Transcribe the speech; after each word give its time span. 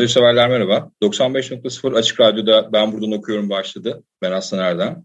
Radyo 0.00 0.08
severler 0.08 0.48
merhaba. 0.48 0.90
95.0 1.02 1.98
Açık 1.98 2.20
Radyo'da 2.20 2.72
Ben 2.72 2.92
Buradan 2.92 3.12
Okuyorum 3.12 3.50
başladı. 3.50 4.04
Ben 4.22 4.32
Aslan 4.32 4.60
Erdem. 4.60 5.04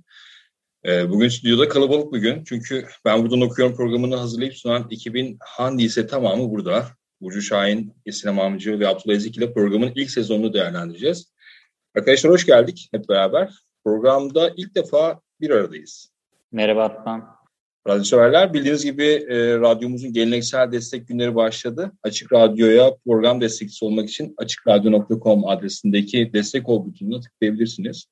Ee, 0.85 1.09
bugün 1.09 1.29
stüdyoda 1.29 1.69
kalabalık 1.69 2.13
bir 2.13 2.19
gün. 2.19 2.43
Çünkü 2.43 2.85
Ben 3.05 3.23
Buradan 3.23 3.41
Okuyorum 3.41 3.75
programını 3.75 4.15
hazırlayıp 4.15 4.53
sunan 4.53 4.87
ekibin 4.91 5.37
handi 5.41 5.83
ise 5.83 6.07
tamamı 6.07 6.51
burada. 6.51 6.85
Burcu 7.21 7.41
Şahin, 7.41 7.93
Esin 8.05 8.29
Amamcı 8.29 8.79
ve 8.79 8.87
Abdullah 8.87 9.15
Ezik 9.15 9.37
ile 9.37 9.53
programın 9.53 9.91
ilk 9.95 10.11
sezonunu 10.11 10.53
değerlendireceğiz. 10.53 11.33
Arkadaşlar 11.97 12.31
hoş 12.31 12.45
geldik 12.45 12.89
hep 12.91 13.09
beraber. 13.09 13.53
Programda 13.83 14.51
ilk 14.57 14.75
defa 14.75 15.21
bir 15.41 15.49
aradayız. 15.49 16.11
Merhaba 16.51 16.83
Aslan. 16.83 17.44
Radyo 17.87 18.03
severler 18.03 18.53
bildiğiniz 18.53 18.85
gibi 18.85 19.03
e, 19.03 19.57
radyomuzun 19.57 20.13
geleneksel 20.13 20.71
destek 20.71 21.07
günleri 21.07 21.35
başladı. 21.35 21.91
Açık 22.03 22.33
Radyo'ya 22.33 22.91
program 23.05 23.41
destekçisi 23.41 23.85
olmak 23.85 24.09
için 24.09 24.33
açıkradyo.com 24.37 25.47
adresindeki 25.47 26.33
destek 26.33 26.69
ol 26.69 26.85
butonuna 26.85 27.19
tıklayabilirsiniz. 27.19 28.05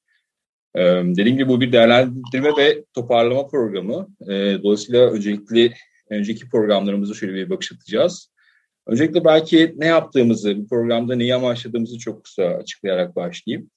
E, 0.75 0.81
dediğim 0.85 1.37
gibi 1.37 1.49
bu 1.49 1.61
bir 1.61 1.71
değerlendirme 1.71 2.49
ve 2.57 2.83
toparlama 2.93 3.47
programı. 3.47 4.07
E, 4.21 4.57
dolayısıyla 4.63 5.11
öncelikli 5.11 5.73
önceki 6.09 6.49
programlarımızı 6.49 7.15
şöyle 7.15 7.33
bir 7.33 7.49
bakış 7.49 7.71
atacağız. 7.71 8.29
Öncelikle 8.87 9.25
belki 9.25 9.73
ne 9.77 9.85
yaptığımızı, 9.85 10.57
bu 10.57 10.67
programda 10.67 11.15
neyi 11.15 11.35
amaçladığımızı 11.35 11.97
çok 11.97 12.23
kısa 12.23 12.43
açıklayarak 12.43 13.15
başlayayım. 13.15 13.69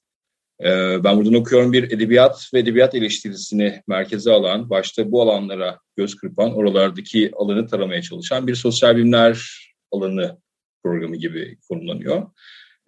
Ee, 0.60 1.04
ben 1.04 1.16
buradan 1.16 1.34
okuyorum 1.34 1.72
bir 1.72 1.92
edebiyat 1.92 2.50
ve 2.54 2.58
edebiyat 2.58 2.94
eleştirisini 2.94 3.82
merkeze 3.86 4.32
alan, 4.32 4.70
başta 4.70 5.12
bu 5.12 5.22
alanlara 5.22 5.78
göz 5.96 6.14
kırpan, 6.16 6.54
oralardaki 6.54 7.30
alanı 7.36 7.66
taramaya 7.66 8.02
çalışan 8.02 8.46
bir 8.46 8.54
sosyal 8.54 8.96
bilimler 8.96 9.60
alanı 9.92 10.38
programı 10.82 11.16
gibi 11.16 11.58
konumlanıyor. 11.68 12.26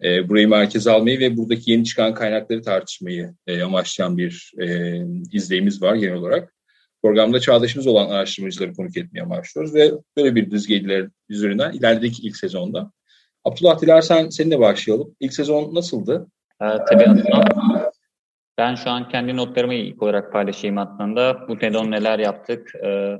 Ee, 0.03 0.29
burayı 0.29 0.47
merkeze 0.47 0.91
almayı 0.91 1.19
ve 1.19 1.37
buradaki 1.37 1.71
yeni 1.71 1.85
çıkan 1.85 2.13
kaynakları 2.13 2.61
tartışmayı 2.61 3.33
e, 3.47 3.61
amaçlayan 3.61 4.17
bir 4.17 4.51
e, 4.61 4.97
izleyimiz 5.31 5.81
var 5.81 5.95
genel 5.95 6.15
olarak. 6.15 6.53
Programda 7.03 7.39
çağdaşımız 7.39 7.87
olan 7.87 8.09
araştırmacıları 8.09 8.73
konuk 8.73 8.97
etmeye 8.97 9.29
başlıyoruz 9.29 9.75
ve 9.75 9.91
böyle 10.17 10.35
bir 10.35 10.51
düzgeyler 10.51 11.07
üzerinden 11.29 11.71
ilerledik 11.71 12.23
ilk 12.23 12.37
sezonda. 12.37 12.91
Abdullah 13.43 13.81
dilersen 13.81 14.29
seninle 14.29 14.59
başlayalım. 14.59 15.15
İlk 15.19 15.33
sezon 15.33 15.75
nasıldı? 15.75 16.27
Ee, 16.61 16.65
tabii 16.89 17.05
aslında 17.09 17.91
ben 18.57 18.75
şu 18.75 18.89
an 18.89 19.09
kendi 19.09 19.37
notlarımı 19.37 19.73
ilk 19.73 20.03
olarak 20.03 20.33
paylaşayım 20.33 20.77
aslında. 20.77 21.47
Bu 21.47 21.57
sezon 21.57 21.91
neler 21.91 22.19
yaptık, 22.19 22.75
e, 22.75 23.19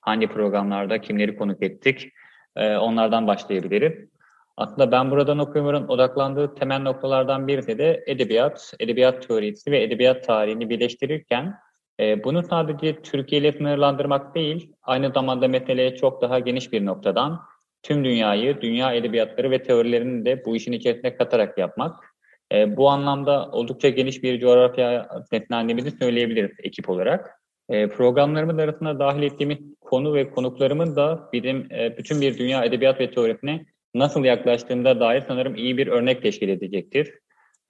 hangi 0.00 0.26
programlarda 0.28 1.00
kimleri 1.00 1.36
konuk 1.36 1.62
ettik, 1.62 2.12
e, 2.56 2.76
onlardan 2.76 3.26
başlayabilirim. 3.26 4.10
Aslında 4.56 4.92
ben 4.92 5.10
buradan 5.10 5.38
okuyorum 5.38 5.88
odaklandığı 5.88 6.54
temel 6.54 6.80
noktalardan 6.80 7.48
biri 7.48 7.78
de 7.78 8.04
edebiyat, 8.06 8.74
edebiyat 8.80 9.28
teorisi 9.28 9.70
ve 9.70 9.82
edebiyat 9.82 10.26
tarihini 10.26 10.70
birleştirirken 10.70 11.54
e, 12.00 12.24
bunu 12.24 12.42
sadece 12.42 13.02
Türkiye 13.02 13.40
ile 13.40 13.52
sınırlandırmak 13.52 14.34
değil, 14.34 14.72
aynı 14.82 15.12
zamanda 15.12 15.48
meseleye 15.48 15.96
çok 15.96 16.22
daha 16.22 16.38
geniş 16.38 16.72
bir 16.72 16.86
noktadan 16.86 17.40
tüm 17.82 18.04
dünyayı, 18.04 18.60
dünya 18.60 18.92
edebiyatları 18.92 19.50
ve 19.50 19.62
teorilerini 19.62 20.24
de 20.24 20.44
bu 20.44 20.56
işin 20.56 20.72
içerisine 20.72 21.16
katarak 21.16 21.58
yapmak. 21.58 22.09
E, 22.52 22.76
bu 22.76 22.90
anlamda 22.90 23.48
oldukça 23.52 23.88
geniş 23.88 24.22
bir 24.22 24.40
coğrafya 24.40 25.08
netlendiğimizi 25.32 25.90
söyleyebiliriz 25.90 26.56
ekip 26.62 26.90
olarak. 26.90 27.40
E, 27.68 27.88
programlarımız 27.88 28.58
arasında 28.58 28.98
dahil 28.98 29.22
ettiğimiz 29.22 29.58
konu 29.80 30.14
ve 30.14 30.30
konuklarımın 30.30 30.96
da 30.96 31.28
bizim 31.32 31.72
e, 31.72 31.96
bütün 31.98 32.20
bir 32.20 32.38
dünya 32.38 32.64
edebiyat 32.64 33.00
ve 33.00 33.10
teorisine 33.10 33.66
nasıl 33.94 34.24
yaklaştığında 34.24 35.00
dair 35.00 35.24
sanırım 35.28 35.54
iyi 35.54 35.78
bir 35.78 35.86
örnek 35.86 36.22
teşkil 36.22 36.48
edecektir. 36.48 37.14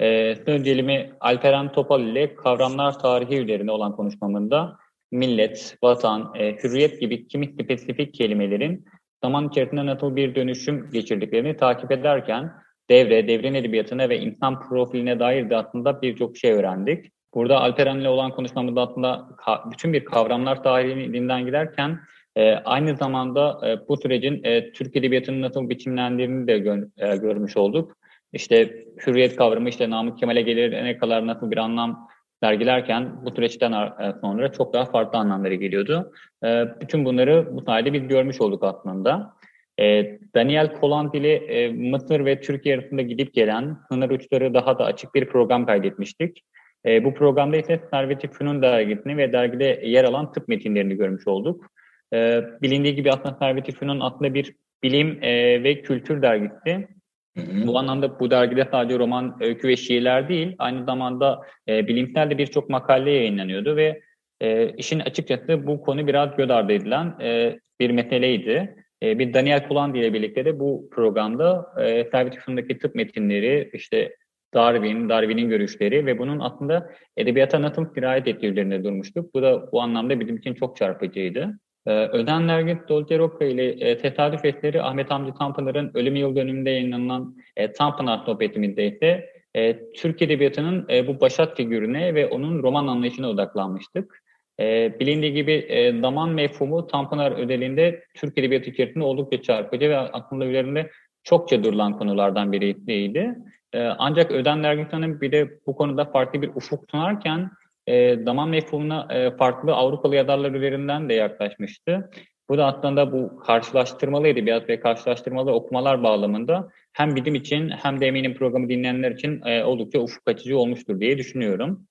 E, 0.00 0.34
öncelimi 0.46 1.10
Alperen 1.20 1.72
Topal 1.72 2.00
ile 2.00 2.34
kavramlar 2.34 2.98
tarihi 2.98 3.38
üzerine 3.38 3.70
olan 3.70 3.96
konuşmamında 3.96 4.76
millet, 5.12 5.76
vatan, 5.82 6.32
e, 6.34 6.56
hürriyet 6.56 7.00
gibi 7.00 7.28
kimi 7.28 7.46
spesifik 7.46 8.14
kelimelerin 8.14 8.84
zaman 9.22 9.48
içerisinde 9.48 9.86
nasıl 9.86 10.16
bir 10.16 10.34
dönüşüm 10.34 10.90
geçirdiklerini 10.90 11.56
takip 11.56 11.92
ederken 11.92 12.52
devre, 12.90 13.28
devrin 13.28 13.54
edebiyatına 13.54 14.08
ve 14.08 14.18
insan 14.18 14.60
profiline 14.60 15.18
dair 15.20 15.50
de 15.50 15.56
aslında 15.56 16.02
birçok 16.02 16.36
şey 16.36 16.52
öğrendik. 16.52 17.06
Burada 17.34 17.60
Alperen'le 17.60 18.04
olan 18.04 18.30
konuşmamızda 18.30 18.82
aslında 18.82 19.28
bütün 19.72 19.92
bir 19.92 20.04
kavramlar 20.04 20.62
tarihinin 20.62 21.46
giderken 21.46 22.00
e, 22.36 22.54
aynı 22.54 22.96
zamanda 22.96 23.60
e, 23.68 23.88
bu 23.88 23.96
sürecin 23.96 24.44
e, 24.44 24.72
Türk 24.72 24.96
Edebiyatı'nın 24.96 25.42
nasıl 25.42 25.68
biçimlendiğini 25.68 26.46
de 26.46 26.58
gör, 26.58 26.82
e, 26.98 27.16
görmüş 27.16 27.56
olduk. 27.56 27.96
İşte 28.32 28.84
hürriyet 29.06 29.36
kavramı 29.36 29.68
işte 29.68 29.90
Namık 29.90 30.18
Kemal'e 30.18 30.42
gelene 30.42 30.98
kadar 30.98 31.26
nasıl 31.26 31.50
bir 31.50 31.56
anlam 31.56 32.08
sergilerken 32.42 33.24
bu 33.24 33.30
süreçten 33.30 33.72
e, 33.72 34.14
sonra 34.20 34.52
çok 34.52 34.72
daha 34.72 34.84
farklı 34.84 35.18
anlamları 35.18 35.54
geliyordu. 35.54 36.12
E, 36.44 36.64
bütün 36.80 37.04
bunları 37.04 37.48
bu 37.52 37.62
sayede 37.62 37.92
biz 37.92 38.08
görmüş 38.08 38.40
olduk 38.40 38.64
aslında. 38.64 39.34
E, 39.80 40.18
Daniel 40.34 40.72
Kolant 40.72 41.14
ile 41.14 41.34
e, 41.34 41.72
Mısır 41.72 42.24
ve 42.24 42.40
Türkiye 42.40 42.78
arasında 42.78 43.02
gidip 43.02 43.34
gelen 43.34 43.76
sınır 43.92 44.10
uçları 44.10 44.54
daha 44.54 44.78
da 44.78 44.84
açık 44.84 45.14
bir 45.14 45.28
program 45.28 45.66
kaydetmiştik. 45.66 46.42
E, 46.86 47.04
bu 47.04 47.14
programda 47.14 47.56
ise 47.56 47.80
Servet-i 47.90 48.28
Fünun 48.28 48.62
dergisini 48.62 49.16
ve 49.16 49.32
dergide 49.32 49.80
yer 49.84 50.04
alan 50.04 50.32
tıp 50.32 50.48
metinlerini 50.48 50.94
görmüş 50.94 51.26
olduk. 51.26 51.66
E, 52.14 52.42
bilindiği 52.62 52.94
gibi 52.94 53.10
aslında 53.10 53.36
Servet-i 53.38 53.72
Fünun 53.72 54.00
aslında 54.00 54.34
bir 54.34 54.54
bilim 54.82 55.18
e, 55.22 55.62
ve 55.62 55.82
kültür 55.82 56.22
dergisi. 56.22 56.88
Hı 57.36 57.42
hı. 57.42 57.66
Bu 57.66 57.78
anlamda 57.78 58.20
bu 58.20 58.30
dergide 58.30 58.68
sadece 58.70 58.98
roman, 58.98 59.36
öykü 59.40 59.68
ve 59.68 59.76
şiirler 59.76 60.28
değil, 60.28 60.54
aynı 60.58 60.84
zamanda 60.84 61.40
e, 61.68 61.86
bilimsel 61.86 62.30
de 62.30 62.38
birçok 62.38 62.70
makale 62.70 63.10
yayınlanıyordu 63.10 63.76
ve 63.76 64.00
e, 64.40 64.72
işin 64.72 65.00
açıkçası 65.00 65.66
bu 65.66 65.82
konu 65.82 66.06
biraz 66.06 66.36
göz 66.36 66.50
ardı 66.50 66.72
edilen 66.72 67.14
e, 67.20 67.58
bir 67.80 67.90
meseleydi. 67.90 68.76
E, 69.02 69.18
bir 69.18 69.34
Daniel 69.34 69.68
Kulandi 69.68 69.98
ile 69.98 70.14
birlikte 70.14 70.44
de 70.44 70.60
bu 70.60 70.88
programda 70.92 71.74
e, 71.78 72.04
Servet 72.04 72.80
tıp 72.80 72.94
metinleri, 72.94 73.70
işte 73.72 74.16
Darwin, 74.54 75.08
Darwin'in 75.08 75.48
görüşleri 75.48 76.06
ve 76.06 76.18
bunun 76.18 76.38
aslında 76.38 76.90
edebiyata 77.16 77.62
nasıl 77.62 77.94
sirayet 77.94 78.28
ettiği 78.28 78.46
üzerinde 78.46 78.84
durmuştuk. 78.84 79.34
Bu 79.34 79.42
da 79.42 79.72
bu 79.72 79.82
anlamda 79.82 80.20
bizim 80.20 80.36
için 80.36 80.54
çok 80.54 80.76
çarpıcıydı. 80.76 81.58
Ee, 81.86 82.06
Öden 82.06 82.46
Nergis 82.46 82.88
Dolceroka 82.88 83.44
ile 83.44 83.70
e, 83.70 83.98
tesadüf 83.98 84.44
eseri 84.44 84.82
Ahmet 84.82 85.10
Hamdi 85.10 85.34
Tanpınar'ın 85.38 85.90
ölüm 85.94 86.16
yıl 86.16 86.36
dönümünde 86.36 86.70
yayınlanan 86.70 87.36
e, 87.56 87.72
Tanpınar 87.72 88.18
sohbetimizde 88.26 88.86
ise 88.86 89.30
e, 89.56 89.92
Türk 89.92 90.22
Edebiyatı'nın 90.22 90.86
e, 90.90 91.06
bu 91.06 91.20
başat 91.20 91.56
figürüne 91.56 92.14
ve 92.14 92.26
onun 92.26 92.62
roman 92.62 92.86
anlayışına 92.86 93.28
odaklanmıştık. 93.28 94.22
E, 94.60 94.94
bilindiği 95.00 95.32
gibi 95.32 95.52
e, 95.52 96.00
zaman 96.00 96.30
mefhumu 96.30 96.86
Tanpınar 96.86 97.32
özelinde 97.32 98.04
Türk 98.14 98.38
Edebiyatı 98.38 98.70
içerisinde 98.70 99.04
oldukça 99.04 99.42
çarpıcı 99.42 99.90
ve 99.90 99.98
aklında 99.98 100.46
üzerinde 100.46 100.90
çokça 101.24 101.64
durulan 101.64 101.98
konulardan 101.98 102.52
biriydi. 102.52 103.34
E, 103.72 103.80
ancak 103.82 104.30
Öden 104.30 104.62
Dergin 104.62 105.20
bir 105.20 105.32
de 105.32 105.50
bu 105.66 105.76
konuda 105.76 106.04
farklı 106.04 106.42
bir 106.42 106.48
ufuk 106.48 106.84
sunarken 106.90 107.50
e, 107.86 108.16
zaman 108.16 108.48
mefhumuna 108.48 109.06
e, 109.10 109.36
farklı 109.36 109.74
Avrupalı 109.74 110.16
yazarlar 110.16 110.52
üzerinden 110.52 111.08
de 111.08 111.14
yaklaşmıştı. 111.14 112.10
Bu 112.48 112.58
da 112.58 112.66
aslında 112.66 113.12
bu 113.12 113.38
karşılaştırmalı 113.38 114.28
edebiyat 114.28 114.68
ve 114.68 114.80
karşılaştırmalı 114.80 115.52
okumalar 115.52 116.02
bağlamında 116.02 116.68
hem 116.92 117.16
bilim 117.16 117.34
için 117.34 117.68
hem 117.68 118.00
de 118.00 118.06
eminim 118.06 118.34
programı 118.34 118.68
dinleyenler 118.68 119.10
için 119.10 119.42
e, 119.44 119.64
oldukça 119.64 120.00
ufuk 120.00 120.22
açıcı 120.26 120.58
olmuştur 120.58 121.00
diye 121.00 121.18
düşünüyorum. 121.18 121.86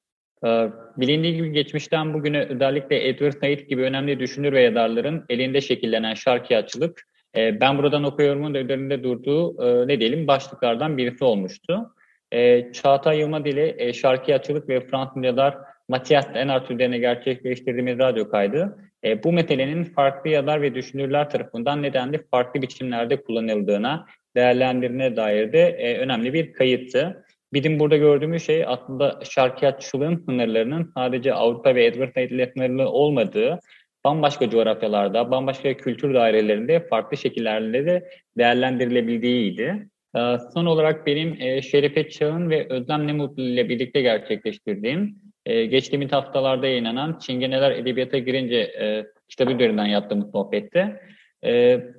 Ee, 0.46 0.70
bilindiği 0.98 1.36
gibi 1.36 1.52
geçmişten 1.52 2.14
bugüne 2.14 2.46
özellikle 2.46 3.08
Edward 3.08 3.34
Said 3.42 3.60
gibi 3.60 3.82
önemli 3.82 4.20
düşünür 4.20 4.52
ve 4.52 4.62
yazarların 4.62 5.26
elinde 5.30 5.62
şekillenen 5.62 6.14
şarkiyatçılık 6.14 7.08
e, 7.36 7.62
ben 7.62 7.78
buradan 7.78 8.04
okuyorumun 8.04 8.54
da 8.54 8.60
üzerinde 8.60 9.04
durduğu 9.04 9.64
e, 9.64 9.88
ne 9.88 10.00
diyelim 10.00 10.28
başlıklardan 10.28 10.98
birisi 10.98 11.24
olmuştu. 11.24 11.96
E, 12.32 12.72
Çağatay 12.74 13.20
Yılmaz 13.20 13.46
ile 13.46 13.76
e, 13.78 13.94
şarkiyatçılık 13.94 14.70
ve 14.70 14.88
Fransız 14.88 15.24
yazar 15.24 15.58
Matias 15.90 16.28
Enart 16.34 16.72
üzerine 16.72 16.98
gerçekleştirdiğimiz 16.98 18.00
radyo 18.00 18.30
kaydı 18.30 18.78
e, 19.04 19.24
bu 19.24 19.32
metalenin 19.32 19.84
farklı 19.84 20.30
yazar 20.30 20.62
ve 20.62 20.76
düşünürler 20.76 21.30
tarafından 21.30 21.82
nedenli 21.84 22.24
farklı 22.32 22.62
biçimlerde 22.62 23.22
kullanıldığına, 23.22 24.06
değerlendirine 24.36 25.16
dair 25.16 25.54
de 25.54 25.98
önemli 26.02 26.34
bir 26.34 26.54
kayıttı. 26.54 27.26
Bizim 27.54 27.80
burada 27.80 27.98
gördüğümüz 27.98 28.46
şey 28.46 28.64
aslında 28.68 29.20
şarkiyatçılığın 29.30 30.24
sınırlarının 30.26 30.92
sadece 30.96 31.34
Avrupa 31.34 31.76
ve 31.76 31.86
Edward 31.86 32.54
sınırlı 32.54 32.90
olmadığı, 32.90 33.60
bambaşka 34.06 34.50
coğrafyalarda, 34.50 35.32
bambaşka 35.32 35.78
kültür 35.78 36.14
dairelerinde 36.14 36.88
farklı 36.88 37.18
şekillerle 37.18 37.86
de 37.86 38.10
değerlendirilebildiğiydi. 38.38 39.90
Ee, 40.16 40.38
son 40.54 40.66
olarak 40.66 41.06
benim 41.06 41.42
e, 41.42 41.62
Şerife 41.62 42.10
Çağ'ın 42.10 42.50
ve 42.50 42.68
Özlem 42.70 43.08
Nemutlu 43.08 43.44
ile 43.44 43.70
birlikte 43.70 44.02
gerçekleştirdiğim 44.02 45.16
e, 45.46 45.66
geçtiğimiz 45.66 46.12
haftalarda 46.12 46.68
yayınlanan 46.68 47.20
Çingeneler 47.20 47.72
Edebiyata 47.72 48.18
Girince 48.18 48.56
e, 48.56 49.06
kitabı 49.30 49.52
üzerinden 49.52 49.86
yaptığımız 49.86 50.32
sohbette 50.32 51.02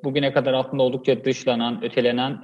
bugüne 0.05 0.33
kadar 0.33 0.53
aslında 0.53 0.83
oldukça 0.83 1.25
dışlanan, 1.25 1.85
ötelenen 1.85 2.41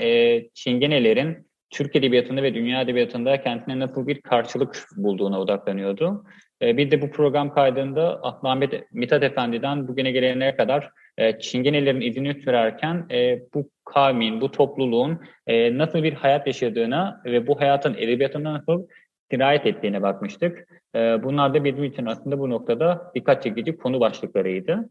Çingenelerin 0.54 1.46
Türk 1.70 1.96
Edebiyatı'nda 1.96 2.42
ve 2.42 2.54
Dünya 2.54 2.80
Edebiyatı'nda 2.80 3.42
kendine 3.42 3.78
nasıl 3.78 4.06
bir 4.06 4.20
karşılık 4.20 4.84
bulduğuna 4.96 5.40
odaklanıyordu. 5.40 6.24
E, 6.62 6.76
bir 6.76 6.90
de 6.90 7.02
bu 7.02 7.10
program 7.10 7.54
kaydında 7.54 8.20
Ahmet 8.22 8.92
Mithat 8.92 9.22
Efendi'den 9.22 9.88
bugüne 9.88 10.10
gelene 10.10 10.56
kadar 10.56 10.90
e, 11.18 11.38
Çingenelerin 11.38 12.00
izini 12.00 12.34
sürerken 12.34 13.06
e, 13.10 13.40
bu 13.54 13.70
kavmin, 13.84 14.40
bu 14.40 14.50
topluluğun 14.50 15.20
e, 15.46 15.78
nasıl 15.78 16.02
bir 16.02 16.12
hayat 16.12 16.46
yaşadığına 16.46 17.22
ve 17.24 17.46
bu 17.46 17.60
hayatın 17.60 17.94
edebiyatına 17.94 18.54
nasıl 18.54 18.86
dirayet 19.32 19.66
ettiğine 19.66 20.02
bakmıştık. 20.02 20.68
Bunlar 20.94 21.54
da 21.54 21.64
bizim 21.64 21.84
için 21.84 22.06
aslında 22.06 22.38
bu 22.38 22.50
noktada 22.50 23.12
dikkat 23.14 23.42
çekici 23.42 23.76
konu 23.76 24.00
başlıklarıydı. 24.00 24.88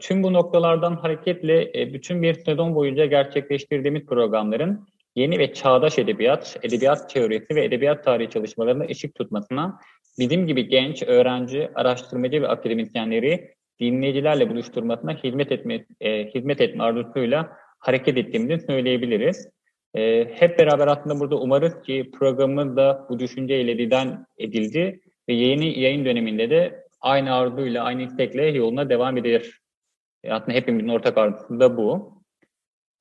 Tüm 0.00 0.22
bu 0.22 0.32
noktalardan 0.32 0.96
hareketle 0.96 1.72
bütün 1.94 2.22
bir 2.22 2.34
sezon 2.34 2.74
boyunca 2.74 3.06
gerçekleştirdiğimiz 3.06 4.06
programların 4.06 4.86
yeni 5.16 5.38
ve 5.38 5.52
çağdaş 5.54 5.98
edebiyat, 5.98 6.56
edebiyat 6.62 7.10
teorisi 7.10 7.54
ve 7.54 7.64
edebiyat 7.64 8.04
tarihi 8.04 8.30
çalışmalarına 8.30 8.84
ışık 8.84 9.14
tutmasına 9.14 9.78
bizim 10.18 10.46
gibi 10.46 10.68
genç, 10.68 11.02
öğrenci, 11.02 11.70
araştırmacı 11.74 12.42
ve 12.42 12.48
akademisyenleri 12.48 13.54
dinleyicilerle 13.80 14.50
buluşturmasına 14.50 15.14
hizmet 15.24 15.52
etme, 15.52 15.86
e, 16.00 16.26
hizmet 16.34 16.60
etme 16.60 16.84
arzusuyla 16.84 17.56
hareket 17.78 18.16
ettiğimizi 18.16 18.66
söyleyebiliriz. 18.66 19.48
E, 19.94 20.24
hep 20.34 20.58
beraber 20.58 20.86
aslında 20.86 21.20
burada 21.20 21.36
umarız 21.36 21.82
ki 21.82 22.10
programımız 22.18 22.76
da 22.76 23.06
bu 23.10 23.18
düşünceyle 23.18 23.78
diden 23.78 24.26
edildi 24.38 25.00
ve 25.28 25.32
yeni 25.32 25.80
yayın 25.80 26.04
döneminde 26.04 26.50
de 26.50 26.84
aynı 27.00 27.34
arzuyla, 27.34 27.84
aynı 27.84 28.02
istekle 28.02 28.46
yoluna 28.46 28.88
devam 28.88 29.16
edilir. 29.16 29.60
E, 30.24 30.32
aslında 30.32 30.52
hepimizin 30.52 30.88
ortak 30.88 31.18
arzusu 31.18 31.60
da 31.60 31.76
bu. 31.76 32.21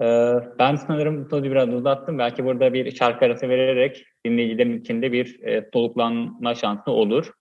Ee, 0.02 0.34
ben 0.60 0.76
sanırım 0.76 1.30
sözü 1.30 1.52
biraz 1.52 1.70
uzattım. 1.70 2.18
Belki 2.18 2.46
burada 2.46 2.74
bir 2.74 2.96
şarkı 2.96 3.26
arası 3.26 3.50
vererek 3.50 4.06
dinleyicilerin 4.26 4.82
içinde 4.82 5.12
bir 5.12 5.44
e, 5.44 5.70
soluklanma 5.74 6.56
şansı 6.56 6.92
olur. 6.92 7.32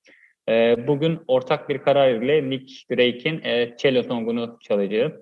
E, 0.49 0.87
bugün 0.87 1.21
ortak 1.27 1.69
bir 1.69 1.79
karar 1.79 2.15
ile 2.15 2.51
Nick 2.51 2.75
Drake'in 2.91 3.41
e, 3.45 3.77
Cello 3.79 4.03
Song'unu 4.03 4.59
çalacağız. 4.61 5.13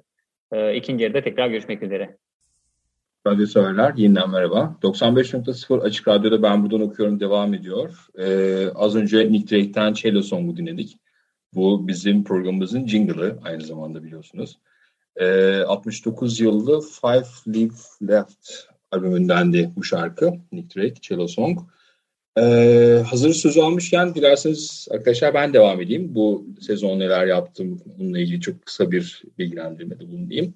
E, 0.53 0.75
ikinci 0.75 1.05
yarıda 1.05 1.23
tekrar 1.23 1.49
görüşmek 1.49 1.83
üzere. 1.83 2.17
Radyo 3.27 3.47
severler, 3.47 3.95
yeniden 3.97 4.31
merhaba. 4.31 4.77
95.0 4.83 5.81
Açık 5.81 6.09
Radyo'da 6.09 6.43
Ben 6.43 6.63
Buradan 6.63 6.81
Okuyorum 6.81 7.21
devam 7.21 7.55
ediyor. 7.55 8.07
Ee, 8.19 8.69
az 8.75 8.97
önce 8.97 9.33
Nick 9.33 9.57
Drake'ten 9.57 9.93
Cello 9.93 10.23
Song'u 10.23 10.57
dinledik. 10.57 10.99
Bu 11.55 11.89
bizim 11.89 12.25
programımızın 12.25 12.87
jingle'ı 12.87 13.39
aynı 13.45 13.63
zamanda 13.63 14.05
biliyorsunuz. 14.05 14.59
69 15.67 16.41
ee, 16.41 16.45
yıllı 16.45 16.81
Five 16.81 17.57
Leaf 17.57 18.03
Left 18.03 18.49
albümündendi 18.91 19.71
bu 19.77 19.85
şarkı. 19.85 20.33
Nick 20.53 20.81
Drake, 20.81 21.01
Cello 21.01 21.27
Song. 21.27 21.59
Ee, 22.39 23.03
hazır 23.11 23.33
sözü 23.35 23.61
almışken 23.61 24.15
dilerseniz 24.15 24.89
arkadaşlar 24.91 25.35
ben 25.35 25.53
devam 25.53 25.81
edeyim. 25.81 26.15
Bu 26.15 26.47
sezon 26.61 26.99
neler 26.99 27.27
yaptım 27.27 27.81
bununla 27.99 28.19
ilgili 28.19 28.41
çok 28.41 28.67
kısa 28.67 28.91
bir 28.91 29.23
bilgilendirmede 29.39 30.09
bulunayım. 30.09 30.55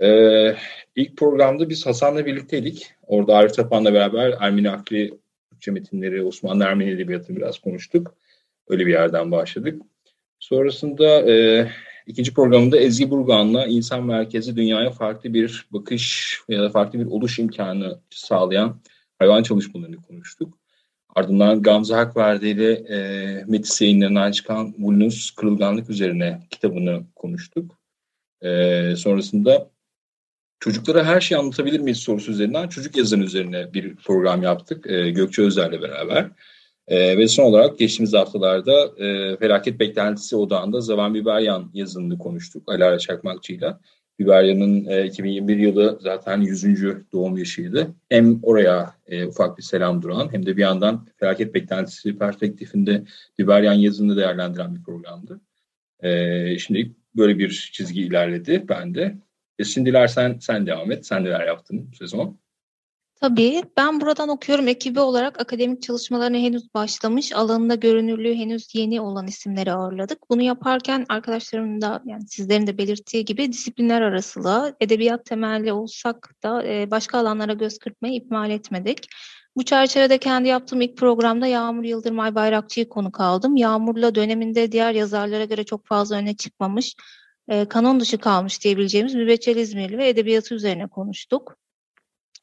Ee, 0.00 0.54
ilk 0.96 1.16
programda 1.16 1.68
biz 1.68 1.86
Hasan'la 1.86 2.26
birlikteydik. 2.26 2.90
Orada 3.06 3.36
Arif 3.36 3.54
Tapan'la 3.54 3.94
beraber 3.94 4.34
Ermeni 4.40 4.70
akli 4.70 5.18
Türkçe 5.50 5.70
metinleri, 5.70 6.24
Osmanlı 6.24 6.64
Ermeni 6.64 6.90
Edebiyatı'nı 6.90 7.36
biraz 7.36 7.58
konuştuk. 7.58 8.14
Öyle 8.68 8.86
bir 8.86 8.92
yerden 8.92 9.30
başladık. 9.30 9.82
Sonrasında 10.38 11.32
e, 11.32 11.66
İkinci 12.08 12.34
programında 12.34 12.76
Ezgi 12.76 13.10
Burgan'la 13.10 13.66
insan 13.66 14.04
merkezi 14.04 14.56
dünyaya 14.56 14.90
farklı 14.90 15.34
bir 15.34 15.66
bakış 15.70 16.34
ya 16.48 16.62
da 16.62 16.70
farklı 16.70 16.98
bir 16.98 17.06
oluş 17.06 17.38
imkanı 17.38 18.00
sağlayan 18.10 18.80
hayvan 19.18 19.42
çalışmalarını 19.42 19.96
konuştuk. 20.02 20.58
Ardından 21.14 21.62
Gamze 21.62 21.94
Hakverdi 21.94 22.46
ile 22.48 22.72
e, 22.72 23.44
Metis 23.48 23.80
yayınlarından 23.80 24.30
çıkan 24.30 24.74
Vulnus 24.78 25.30
Kırılganlık 25.30 25.90
üzerine 25.90 26.40
kitabını 26.50 27.02
konuştuk. 27.14 27.78
E, 28.42 28.96
sonrasında 28.96 29.70
çocuklara 30.60 31.04
her 31.04 31.20
şeyi 31.20 31.38
anlatabilir 31.38 31.80
miyiz 31.80 31.98
sorusu 31.98 32.32
üzerinden 32.32 32.68
çocuk 32.68 32.96
yazarı 32.96 33.20
üzerine 33.20 33.74
bir 33.74 33.96
program 33.96 34.42
yaptık 34.42 34.90
e, 34.90 35.10
Gökçe 35.10 35.42
Özer'le 35.42 35.82
beraber. 35.82 36.30
E, 36.88 37.18
ve 37.18 37.28
son 37.28 37.44
olarak 37.44 37.78
geçtiğimiz 37.78 38.14
haftalarda 38.14 39.04
e, 39.04 39.36
felaket 39.36 39.80
beklentisi 39.80 40.36
odağında 40.36 40.80
Zavan 40.80 41.14
Biberyan 41.14 41.70
yazınını 41.74 42.18
konuştuk 42.18 42.62
Alara 42.66 42.98
Çakmakçı'yla. 42.98 43.80
Biberyan'ın 44.18 44.84
e, 44.84 45.06
2021 45.06 45.56
yılı 45.56 45.98
zaten 46.00 46.40
100. 46.40 46.64
doğum 47.12 47.36
yaşıydı. 47.36 47.94
Hem 48.08 48.38
oraya 48.42 48.94
e, 49.06 49.26
ufak 49.26 49.58
bir 49.58 49.62
selam 49.62 50.02
duran 50.02 50.32
hem 50.32 50.46
de 50.46 50.56
bir 50.56 50.62
yandan 50.62 51.06
felaket 51.16 51.54
beklentisi 51.54 52.18
perspektifinde 52.18 53.04
Biberyan 53.38 53.74
yazını 53.74 54.16
değerlendiren 54.16 54.74
bir 54.74 54.82
programdı. 54.82 55.40
E, 56.02 56.58
şimdi 56.58 56.92
böyle 57.16 57.38
bir 57.38 57.70
çizgi 57.72 58.02
ilerledi 58.02 58.64
bende. 58.68 59.18
E, 59.58 59.64
şimdi 59.64 59.90
dilersen 59.90 60.38
sen 60.40 60.66
devam 60.66 60.92
et. 60.92 61.06
Sen 61.06 61.24
neler 61.24 61.46
yaptın 61.46 61.88
bu 61.92 61.96
sezon? 61.96 62.38
Tabii. 63.20 63.62
Ben 63.76 64.00
buradan 64.00 64.28
okuyorum 64.28 64.68
ekibi 64.68 65.00
olarak 65.00 65.40
akademik 65.40 65.82
çalışmalarına 65.82 66.36
henüz 66.36 66.74
başlamış, 66.74 67.32
alanında 67.32 67.74
görünürlüğü 67.74 68.34
henüz 68.34 68.74
yeni 68.74 69.00
olan 69.00 69.26
isimleri 69.26 69.72
ağırladık. 69.72 70.30
Bunu 70.30 70.42
yaparken 70.42 71.06
arkadaşlarımın 71.08 71.80
da 71.80 72.02
yani 72.04 72.28
sizlerin 72.28 72.66
de 72.66 72.78
belirttiği 72.78 73.24
gibi 73.24 73.52
disiplinler 73.52 74.02
arasılığa, 74.02 74.72
edebiyat 74.80 75.24
temelli 75.24 75.72
olsak 75.72 76.34
da 76.42 76.66
e, 76.66 76.90
başka 76.90 77.18
alanlara 77.18 77.52
göz 77.52 77.78
kırpmayı 77.78 78.14
ihmal 78.14 78.50
etmedik. 78.50 79.06
Bu 79.56 79.64
çerçevede 79.64 80.18
kendi 80.18 80.48
yaptığım 80.48 80.80
ilk 80.80 80.96
programda 80.96 81.46
Yağmur 81.46 81.84
Yıldırmay 81.84 82.34
Bayrakçı'yı 82.34 82.88
konuk 82.88 83.20
aldım. 83.20 83.56
Yağmur'la 83.56 84.14
döneminde 84.14 84.72
diğer 84.72 84.92
yazarlara 84.92 85.44
göre 85.44 85.64
çok 85.64 85.86
fazla 85.86 86.16
öne 86.16 86.36
çıkmamış, 86.36 86.94
e, 87.48 87.64
kanon 87.64 88.00
dışı 88.00 88.18
kalmış 88.18 88.64
diyebileceğimiz 88.64 89.14
Mübeccel 89.14 89.56
İzmirli 89.56 89.98
ve 89.98 90.08
edebiyatı 90.08 90.54
üzerine 90.54 90.86
konuştuk. 90.86 91.56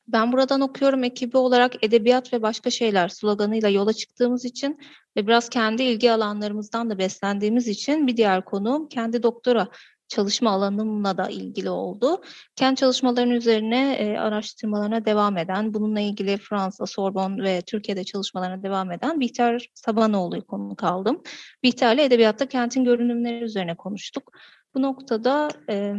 Ben 0.08 0.32
buradan 0.32 0.62
okuyorum 0.62 1.04
ekibi 1.04 1.38
olarak 1.38 1.84
edebiyat 1.84 2.34
ve 2.34 2.42
başka 2.42 2.70
şeyler 2.70 3.08
sloganıyla 3.08 3.70
yola 3.70 3.94
çıktığımız 3.94 4.46
için 4.46 4.80
ve 5.18 5.28
biraz 5.28 5.50
kendi 5.50 5.84
ilgi 5.84 6.12
alanlarımızdan 6.12 6.90
da 6.90 6.98
beslendiğimiz 6.98 7.68
için 7.68 8.08
bir 8.08 8.18
diğer 8.18 8.46
konuğum 8.46 8.88
kendi 8.88 9.24
doktora 9.24 9.68
çalışma 10.08 10.52
alanımla 10.52 11.18
da 11.18 11.30
ilgili 11.30 11.70
oldu. 11.70 12.22
Kendi 12.56 12.76
çalışmalarının 12.76 13.34
üzerine 13.34 13.94
e, 13.94 14.18
araştırmalarına 14.18 15.06
devam 15.06 15.38
eden, 15.38 15.74
bununla 15.74 16.00
ilgili 16.00 16.38
Fransa, 16.38 16.86
Sorbonne 16.86 17.44
ve 17.44 17.62
Türkiye'de 17.62 18.04
çalışmalarına 18.04 18.64
devam 18.64 18.92
eden 18.92 19.20
Bihter 19.20 19.70
Sabanoğlu'yu 19.74 20.46
konuk 20.46 20.84
aldım. 20.84 21.24
Bihter'le 21.64 22.00
edebiyatta 22.00 22.46
kentin 22.46 22.84
görünümleri 22.84 23.44
üzerine 23.44 23.76
konuştuk. 23.76 24.32
Bu 24.76 24.82
noktada 24.82 25.50
e, 25.70 25.94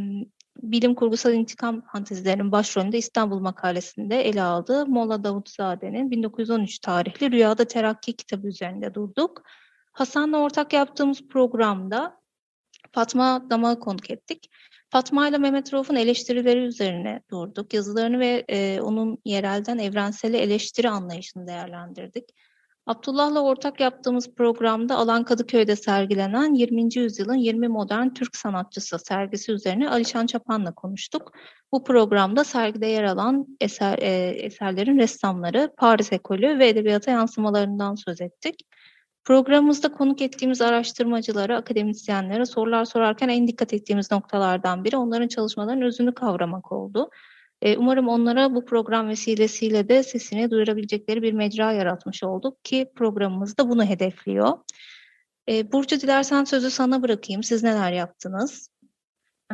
bilim 0.62 0.94
kurgusal 0.94 1.32
intikam 1.32 1.82
fantezilerinin 1.92 2.52
başrolünde 2.52 2.98
İstanbul 2.98 3.38
makalesinde 3.38 4.28
ele 4.28 4.42
aldığı 4.42 4.86
Molla 4.86 5.24
Davutzade'nin 5.24 6.10
1913 6.10 6.78
tarihli 6.78 7.30
Rüyada 7.30 7.64
Terakki 7.64 8.12
kitabı 8.12 8.48
üzerinde 8.48 8.94
durduk. 8.94 9.42
Hasan'la 9.92 10.38
ortak 10.38 10.72
yaptığımız 10.72 11.28
programda 11.28 12.20
Fatma 12.92 13.50
Damak'ı 13.50 13.80
konuk 13.80 14.10
ettik. 14.10 14.50
Fatma 14.90 15.28
ile 15.28 15.38
Mehmet 15.38 15.74
Rauf'un 15.74 15.96
eleştirileri 15.96 16.58
üzerine 16.58 17.22
durduk. 17.30 17.74
Yazılarını 17.74 18.18
ve 18.18 18.44
e, 18.48 18.80
onun 18.80 19.18
yerelden 19.24 19.78
evrensele 19.78 20.38
eleştiri 20.38 20.88
anlayışını 20.88 21.46
değerlendirdik. 21.46 22.24
Abdullah'la 22.86 23.42
ortak 23.42 23.80
yaptığımız 23.80 24.34
programda 24.34 24.96
Alan 24.96 25.24
Kadıköy'de 25.24 25.76
sergilenen 25.76 26.54
20. 26.54 26.96
yüzyılın 26.96 27.34
20 27.34 27.68
modern 27.68 28.08
Türk 28.08 28.36
sanatçısı 28.36 28.98
sergisi 28.98 29.52
üzerine 29.52 29.90
Alişan 29.90 30.26
Çapan'la 30.26 30.74
konuştuk. 30.74 31.32
Bu 31.72 31.84
programda 31.84 32.44
sergide 32.44 32.86
yer 32.86 33.04
alan 33.04 33.46
eser, 33.60 33.98
e, 33.98 34.28
eserlerin 34.28 34.98
ressamları, 34.98 35.72
Paris 35.76 36.12
ekolü 36.12 36.58
ve 36.58 36.68
edebiyata 36.68 37.10
yansımalarından 37.10 37.94
söz 37.94 38.20
ettik. 38.20 38.60
Programımızda 39.24 39.92
konuk 39.92 40.22
ettiğimiz 40.22 40.60
araştırmacılara, 40.60 41.56
akademisyenlere 41.56 42.46
sorular 42.46 42.84
sorarken 42.84 43.28
en 43.28 43.48
dikkat 43.48 43.72
ettiğimiz 43.72 44.10
noktalardan 44.10 44.84
biri 44.84 44.96
onların 44.96 45.28
çalışmalarının 45.28 45.82
özünü 45.82 46.14
kavramak 46.14 46.72
oldu. 46.72 47.10
E, 47.62 47.76
umarım 47.76 48.08
onlara 48.08 48.54
bu 48.54 48.64
program 48.64 49.08
vesilesiyle 49.08 49.88
de 49.88 50.02
sesini 50.02 50.50
duyurabilecekleri 50.50 51.22
bir 51.22 51.32
mecra 51.32 51.72
yaratmış 51.72 52.24
olduk 52.24 52.64
ki 52.64 52.92
programımız 52.96 53.58
da 53.58 53.68
bunu 53.68 53.84
hedefliyor. 53.84 54.58
E, 55.48 55.72
Burcu 55.72 56.00
dilersen 56.00 56.44
sözü 56.44 56.70
sana 56.70 57.02
bırakayım. 57.02 57.42
Siz 57.42 57.62
neler 57.62 57.92
yaptınız? 57.92 58.70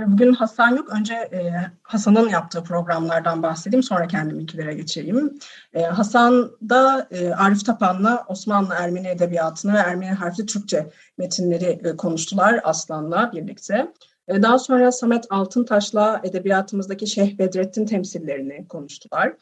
Bugün 0.06 0.32
Hasan 0.32 0.76
yok. 0.76 0.88
Önce 0.92 1.14
e, 1.14 1.52
Hasan'ın 1.82 2.28
yaptığı 2.28 2.62
programlardan 2.62 3.42
bahsedeyim. 3.42 3.82
Sonra 3.82 4.06
kendiminkilere 4.06 4.74
geçeyim. 4.74 5.38
E, 5.74 5.82
Hasan 5.82 6.50
da 6.68 7.08
e, 7.10 7.32
Arif 7.34 7.66
Tapan'la 7.66 8.24
Osmanlı 8.28 8.74
Ermeni 8.74 9.08
Edebiyatı'nı 9.08 9.72
ve 9.74 9.78
Ermeni 9.78 10.12
harfli 10.12 10.46
Türkçe 10.46 10.90
metinleri 11.18 11.80
e, 11.84 11.96
konuştular 11.96 12.60
Aslan'la 12.64 13.32
birlikte. 13.32 13.92
E, 14.28 14.42
daha 14.42 14.58
sonra 14.58 14.92
Samet 14.92 15.26
Altıntaş'la 15.30 16.20
edebiyatımızdaki 16.24 17.06
Şeyh 17.06 17.38
Bedrettin 17.38 17.86
temsillerini 17.86 18.68
konuştular. 18.68 19.32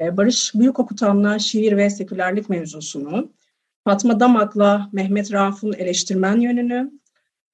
E, 0.00 0.16
Barış 0.16 0.54
Büyükokutan'la 0.54 1.38
şiir 1.38 1.76
ve 1.76 1.90
sekülerlik 1.90 2.48
mevzusunu, 2.48 3.32
Fatma 3.84 4.20
Damak'la 4.20 4.88
Mehmet 4.92 5.32
Rauf'un 5.32 5.72
eleştirmen 5.72 6.40
yönünü, 6.40 6.90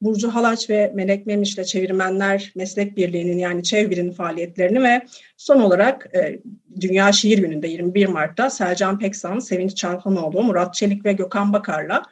Burcu 0.00 0.34
Halaç 0.34 0.70
ve 0.70 0.92
Melek 0.94 1.26
Memiş'le 1.26 1.64
Çevirmenler 1.64 2.52
Meslek 2.56 2.96
Birliği'nin 2.96 3.38
yani 3.38 3.62
Çevir'in 3.62 4.12
faaliyetlerini 4.12 4.82
ve 4.82 5.02
son 5.36 5.60
olarak 5.60 6.16
e, 6.16 6.40
Dünya 6.80 7.12
Şiir 7.12 7.38
Günü'nde 7.38 7.68
21 7.68 8.06
Mart'ta 8.06 8.50
Selcan 8.50 8.98
Peksan, 8.98 9.38
Sevinç 9.38 9.76
Çalhanoğlu, 9.76 10.42
Murat 10.42 10.74
Çelik 10.74 11.04
ve 11.04 11.12
Gökhan 11.12 11.52
Bakar'la 11.52 12.02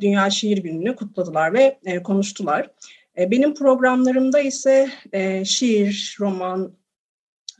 Dünya 0.00 0.30
Şiir 0.30 0.58
Günü'nü 0.58 0.96
kutladılar 0.96 1.52
ve 1.52 1.78
e, 1.84 2.02
konuştular. 2.02 2.70
E, 3.18 3.30
benim 3.30 3.54
programlarımda 3.54 4.40
ise 4.40 4.90
e, 5.12 5.44
şiir, 5.44 6.16
roman 6.20 6.72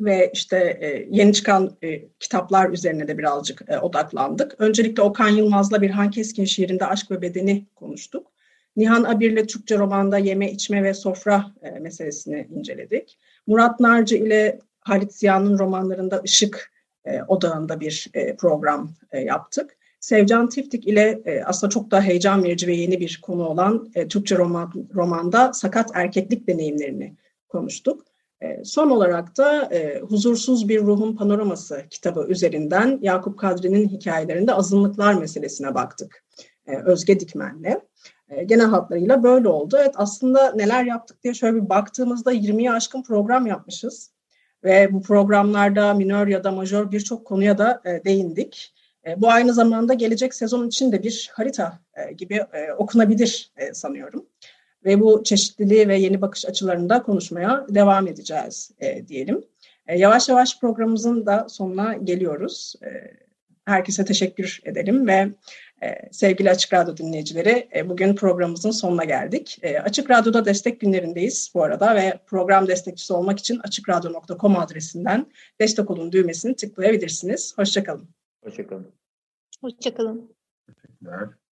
ve 0.01 0.31
işte 0.35 0.79
e, 0.81 1.07
yeni 1.11 1.33
çıkan 1.33 1.79
kitaplar 2.21 2.71
üzerine 2.71 3.09
de 3.09 3.19
birazcık 3.19 3.63
odaklandık. 3.83 4.55
Öncelikle 4.59 5.03
Okan 5.03 5.29
Yılmaz'la 5.29 5.83
Birhan 5.83 6.11
Keskin 6.11 6.45
şiirinde 6.45 6.87
Aşk 6.87 7.11
ve 7.11 7.23
Bedeni 7.23 7.67
konuştuk. 7.75 8.33
Nihan 8.77 9.05
Abir'le 9.05 9.47
Türkçe 9.47 9.79
romanda 9.79 10.19
yeme, 10.19 10.51
içme 10.51 10.83
ve 10.83 10.95
sofra 10.95 11.47
meselesini 11.81 12.49
inceledik. 12.57 13.19
Murat 13.47 13.81
Narcı 13.81 14.17
ile 14.17 14.59
Halit 14.81 15.13
Ziya'nın 15.13 15.59
romanlarında 15.59 16.23
ışık 16.25 16.73
e, 17.05 17.23
odağında 17.23 17.81
bir 17.81 18.11
program 18.39 18.95
yaptık. 19.13 19.77
Sevcan 20.03 20.49
Tiftik 20.49 20.87
ile 20.87 21.23
e, 21.25 21.43
aslında 21.45 21.71
çok 21.71 21.91
da 21.91 22.03
heyecan 22.03 22.45
verici 22.45 22.67
ve 22.67 22.75
yeni 22.75 23.01
bir 23.01 23.21
konu 23.23 23.47
olan 23.47 23.91
e, 23.95 24.09
Türkçe 24.09 24.37
roman, 24.37 24.73
romanda 24.95 25.53
sakat 25.53 25.91
erkeklik 25.95 26.49
deneyimlerini 26.49 27.17
konuştuk. 27.49 28.05
E, 28.41 28.65
son 28.65 28.91
olarak 28.91 29.37
da 29.37 29.75
e, 29.75 30.01
Huzursuz 30.01 30.69
Bir 30.69 30.81
Ruhun 30.81 31.17
Panoraması 31.17 31.85
kitabı 31.91 32.27
üzerinden 32.29 32.99
Yakup 33.03 33.39
Kadri'nin 33.39 33.89
hikayelerinde 33.89 34.55
azınlıklar 34.55 35.15
meselesine 35.15 35.75
baktık 35.75 36.25
e, 36.67 36.77
Özge 36.77 37.21
Dikmen'le. 37.21 37.81
E, 38.29 38.45
genel 38.45 38.67
hatlarıyla 38.67 39.23
böyle 39.23 39.49
oldu. 39.49 39.77
Evet 39.81 39.95
aslında 39.95 40.53
neler 40.53 40.85
yaptık 40.85 41.23
diye 41.23 41.35
şöyle 41.35 41.57
bir 41.57 41.69
baktığımızda 41.69 42.33
20'yi 42.33 42.73
aşkın 42.73 43.03
program 43.03 43.47
yapmışız. 43.47 44.13
Ve 44.65 44.93
bu 44.93 45.03
programlarda 45.03 45.95
minör 45.95 46.27
ya 46.27 46.45
da 46.45 46.51
majör 46.51 46.91
birçok 46.91 47.25
konuya 47.25 47.59
da 47.59 47.83
e, 47.85 48.05
değindik. 48.05 48.75
E, 49.07 49.21
bu 49.21 49.31
aynı 49.31 49.55
zamanda 49.55 49.95
gelecek 49.95 50.35
sezon 50.35 50.69
için 50.69 50.93
de 50.93 51.03
bir 51.03 51.31
harita 51.33 51.79
e, 51.95 52.13
gibi 52.13 52.35
e, 52.35 52.73
okunabilir 52.73 53.53
sanıyorum. 53.73 54.27
Ve 54.85 55.01
bu 55.01 55.25
çeşitliliği 55.25 55.89
ve 55.89 55.99
yeni 55.99 56.21
bakış 56.21 56.47
açılarında 56.47 57.03
konuşmaya 57.03 57.67
devam 57.69 58.07
edeceğiz 58.07 58.71
diyelim. 59.09 59.45
Yavaş 59.97 60.29
yavaş 60.29 60.61
programımızın 60.61 61.27
da 61.27 61.47
sonuna 61.49 61.95
geliyoruz. 61.95 62.75
Herkese 63.65 64.05
teşekkür 64.05 64.61
edelim 64.65 65.07
ve 65.07 65.29
sevgili 66.11 66.51
Açık 66.51 66.73
Radyo 66.73 66.97
dinleyicileri, 66.97 67.69
bugün 67.89 68.15
programımızın 68.15 68.71
sonuna 68.71 69.05
geldik. 69.05 69.59
Açık 69.85 70.11
Radyo'da 70.11 70.45
destek 70.45 70.81
günlerindeyiz 70.81 71.53
bu 71.55 71.63
arada 71.63 71.95
ve 71.95 72.19
program 72.27 72.69
destekçisi 72.69 73.13
olmak 73.13 73.39
için 73.39 73.61
açıkradyo.com 73.65 74.59
adresinden 74.59 75.27
destek 75.61 75.91
olun 75.91 76.13
düğmesini 76.13 76.57
tıklayabilirsiniz. 76.57 77.59
Hoşçakalın. 77.59 78.22
Hoşçakalın. 78.45 78.95
Hoşçakalın. 79.61 80.37
Teşekkürler. 80.67 81.29